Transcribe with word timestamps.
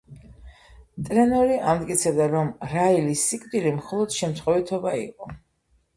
ტრენორი 1.09 1.59
ამტკიცებდა, 1.73 2.27
რომ 2.33 2.49
რაილის 2.73 3.27
სიკვდილი 3.33 3.75
მხოლოდ 3.77 4.17
შემთხვევითობა 4.19 4.95
იყო. 5.07 5.33